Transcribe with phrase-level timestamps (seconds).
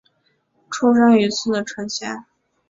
[0.71, 2.25] 出身于茨城县。